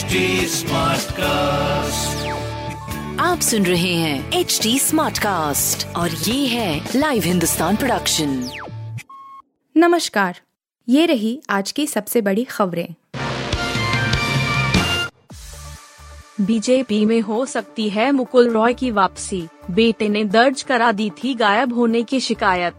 [0.00, 0.06] HD
[1.12, 2.28] cast
[3.20, 8.50] आप सुन रहे हैं एच डी स्मार्ट कास्ट और ये है लाइव हिंदुस्तान प्रोडक्शन
[9.76, 10.40] नमस्कार
[10.88, 12.94] ये रही आज की सबसे बड़ी खबरें।
[16.40, 21.34] बीजेपी में हो सकती है मुकुल रॉय की वापसी। बेटे ने दर्ज करा दी थी
[21.34, 22.74] गायब होने की शिकायत।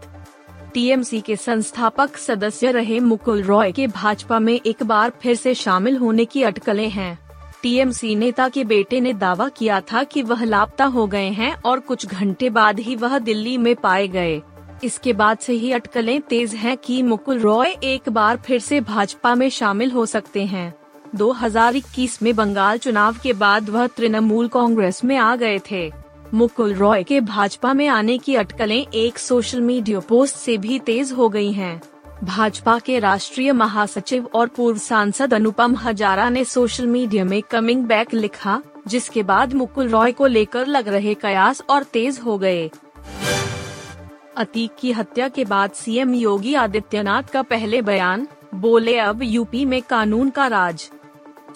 [0.74, 5.96] टीएमसी के संस्थापक सदस्य रहे मुकुल रॉय के भाजपा में एक बार फिर से शामिल
[5.96, 7.18] होने की अटकलें हैं।
[7.62, 11.80] टीएमसी नेता के बेटे ने दावा किया था कि वह लापता हो गए हैं और
[11.80, 14.42] कुछ घंटे बाद ही वह दिल्ली में पाए गए।
[14.84, 19.34] इसके बाद से ही अटकलें तेज हैं कि मुकुल रॉय एक बार फिर से भाजपा
[19.34, 20.74] में शामिल हो सकते हैं।
[21.14, 26.01] 2021 में बंगाल चुनाव के बाद वह तृणमूल कांग्रेस में आ गए थे।
[26.34, 31.10] मुकुल रॉय के भाजपा में आने की अटकलें एक सोशल मीडिया पोस्ट से भी तेज
[31.12, 31.80] हो गई हैं।
[32.24, 38.14] भाजपा के राष्ट्रीय महासचिव और पूर्व सांसद अनुपम हजारा ने सोशल मीडिया में कमिंग बैक
[38.14, 42.70] लिखा, जिसके बाद मुकुल रॉय को लेकर लग रहे कयास और तेज हो गए
[44.36, 49.80] अतीक की हत्या के बाद सीएम योगी आदित्यनाथ का पहले बयान, बोले अब यूपी में
[49.82, 50.90] कानून का राज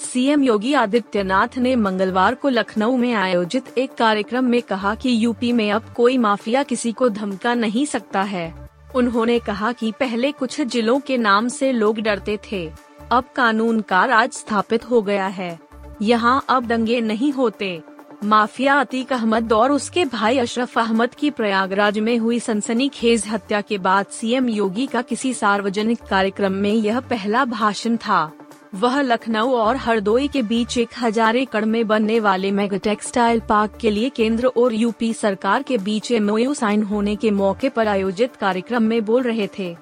[0.00, 5.52] सीएम योगी आदित्यनाथ ने मंगलवार को लखनऊ में आयोजित एक कार्यक्रम में कहा कि यूपी
[5.52, 10.60] में अब कोई माफिया किसी को धमका नहीं सकता है। उन्होंने कहा कि पहले कुछ
[10.60, 12.70] जिलों के नाम से लोग डरते थे।
[13.12, 15.58] अब कानून का राज स्थापित हो गया है।
[16.02, 17.82] यहाँ अब दंगे नहीं होते।
[18.24, 23.78] माफिया अतीक अहमद और उसके भाई अशरफ अहमद की प्रयागराज में हुई सनसनीखेज हत्या के
[23.78, 28.32] बाद सीएम योगी का किसी सार्वजनिक कार्यक्रम में यह पहला भाषण था।
[28.74, 33.76] वह लखनऊ और हरदोई के बीच एक हज़ार एकड़ में बनने वाले मेगा टेक्सटाइल पार्क
[33.80, 38.36] के लिए केंद्र और यूपी सरकार के बीच एमओयू साइन होने के मौके पर आयोजित
[38.36, 39.74] कार्यक्रम में बोल रहे थे।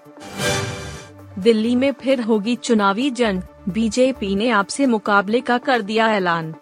[1.38, 6.54] दिल्ली में फिर होगी चुनावी जंग, बीजेपी ने आपसे मुकाबले का कर दिया ऐलान।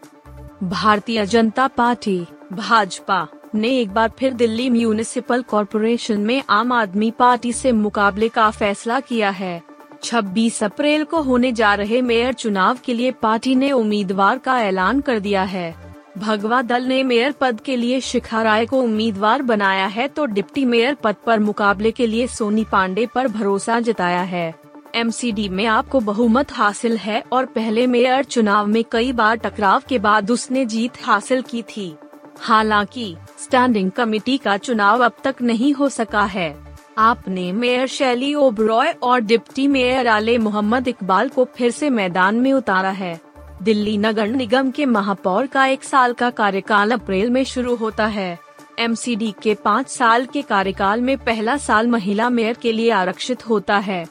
[0.62, 2.20] भारतीय जनता पार्टी,
[2.53, 8.50] भाजपा, ने एक बार फिर दिल्ली म्यूनिसिपल कॉरपोरेशन में आम आदमी पार्टी से मुकाबले का
[8.50, 9.60] फैसला किया है।
[10.03, 15.01] 26 अप्रैल को होने जा रहे मेयर चुनाव के लिए पार्टी ने उम्मीदवार का ऐलान
[15.01, 15.75] कर दिया है।
[16.19, 20.65] भगवा दल ने मेयर पद के लिए शिखा राय को उम्मीदवार बनाया है तो डिप्टी
[20.65, 24.55] मेयर पद पर मुकाबले के लिए सोनी पांडे पर भरोसा जताया है।
[24.95, 29.99] एमसीडी में आपको बहुमत हासिल है और पहले मेयर चुनाव में कई बार टकराव के
[29.99, 31.95] बाद उसने जीत हासिल की थी।
[32.41, 36.62] हालाँकि स्टैंडिंग कमेटी का चुनाव अब तक नहीं हो सका है।
[36.98, 42.53] आपने मेयर शैली ओबरॉय और डिप्टी मेयर आले मोहम्मद इकबाल को फिर से मैदान में
[42.53, 43.20] उतारा है।
[43.62, 48.38] दिल्ली नगर निगम के महापौर का एक साल का कार्यकाल अप्रैल में शुरू होता है।
[48.78, 53.78] एमसीडी के पाँच साल के कार्यकाल में पहला साल महिला मेयर के लिए आरक्षित होता
[53.78, 54.04] है।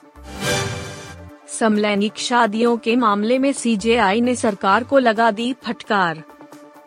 [1.59, 6.23] समलैंगिक शादियों के मामले में सीजेआई ने सरकार को लगा दी फटकार।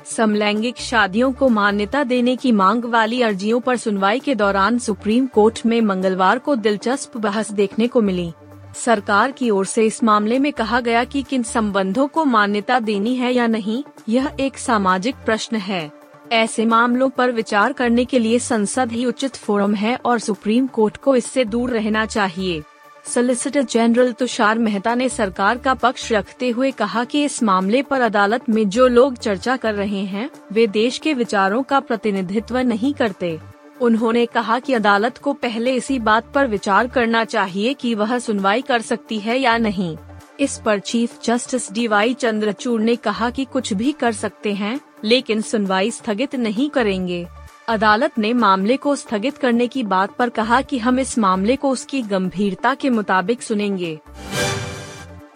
[0.05, 5.61] समलैंगिक शादियों को मान्यता देने की मांग वाली अर्जियों पर सुनवाई के दौरान सुप्रीम कोर्ट
[5.67, 8.33] में मंगलवार को दिलचस्प बहस देखने को मिली।
[8.77, 13.15] सरकार की ओर से इस मामले में कहा गया कि किन संबंधों को मान्यता देनी
[13.15, 15.93] है या नहीं, यह एक सामाजिक प्रश्न है।
[16.33, 20.97] ऐसे मामलों पर विचार करने के लिए संसद ही उचित फोरम है और सुप्रीम कोर्ट
[20.97, 22.63] को इससे दूर रहना चाहिए।
[23.07, 28.01] सोलिसिटर जनरल तुषार मेहता ने सरकार का पक्ष रखते हुए कहा कि इस मामले पर
[28.01, 32.95] अदालत में जो लोग चर्चा कर रहे हैं, वे देश के विचारों का प्रतिनिधित्व नहीं
[32.95, 33.41] करते।
[33.81, 38.63] उन्होंने कहा कि अदालत को पहले इसी बात पर विचार करना चाहिए कि वह सुनवाई
[38.63, 39.97] कर सकती है या नहीं।
[40.41, 44.81] इस पर chief justice D Y Chandrachud ने कहा कि कुछ भी कर सकते हैं,
[45.05, 47.27] लेकिन सुनवाई स्थगित नहीं करेंगे।
[47.69, 51.71] अदालत ने मामले को स्थगित करने की बात पर कहा कि हम इस मामले को
[51.71, 54.01] उसकी गंभीरता के मुताबिक सुनेंगे।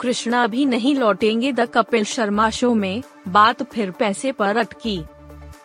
[0.00, 5.02] कृष्णा अभी नहीं लौटेंगे द कपिल शर्मा शो में, बात फिर पैसे पर अटकी।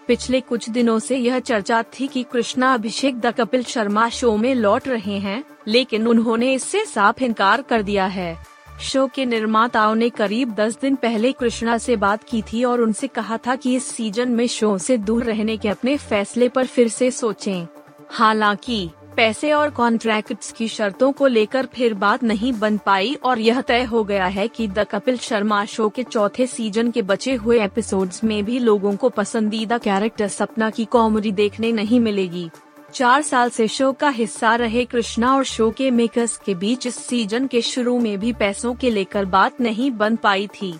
[0.07, 4.55] पिछले कुछ दिनों से यह चर्चा थी कि कृष्णा अभिषेक द कपिल शर्मा शो में
[4.55, 10.09] लौट रहे हैं, लेकिन उन्होंने इससे साफ़ इनकार कर दिया है। शो के निर्माताओं ने
[10.09, 13.85] करीब 10 दिन पहले कृष्णा से बात की थी और उनसे कहा था कि इस
[13.87, 17.67] सीज़न में शो से दूर रहने के अपने फैसले पर फिर से सोचें।
[18.09, 23.61] हालाँकि, पैसे और कॉन्ट्रैक्ट्स की शर्तों को लेकर फिर बात नहीं बन पाई और यह
[23.61, 27.63] तय हो गया है कि द कपिल शर्मा शो के चौथे सीज़न के बचे हुए
[27.63, 32.49] एपिसोड्स में भी लोगों को पसंदीदा कैरेक्टर सपना की कॉमेडी देखने नहीं मिलेगी
[32.93, 36.95] चार साल से शो का हिस्सा रहे कृष्णा और शो के मेकर्स के बीच इस
[36.95, 40.79] सीज़न के शुरू में भी पैसों के लेकर बात नहीं बन पाई थी।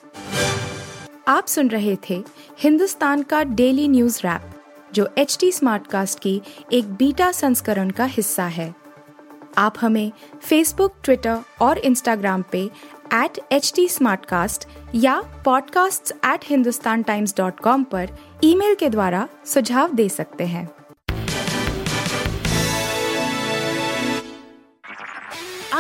[1.27, 2.23] आप सुन रहे थे
[2.59, 4.41] हिंदुस्तान का डेली न्यूज़ रैप,
[4.93, 6.41] जो एच टी स्मार्ट कास्ट की
[6.73, 8.75] एक बीटा संस्करण का हिस्सा है।
[9.57, 10.11] आप हमें
[10.43, 12.69] फेसबुक ट्विटर और इंस्टाग्राम पे
[13.13, 13.87] एट एच टी
[14.95, 18.09] या podcasts@hindustantimes.com पर
[18.43, 20.82] ईमेल के द्वारा सुझाव दे सकते हैं।